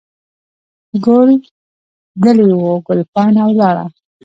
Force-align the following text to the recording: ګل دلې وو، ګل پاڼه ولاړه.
ګل 1.05 1.29
دلې 2.23 2.45
وو، 2.59 2.73
ګل 2.87 2.99
پاڼه 3.13 3.43
ولاړه. 3.47 3.85